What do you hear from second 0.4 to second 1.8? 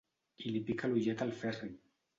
I li pica l'ullet al Ferri.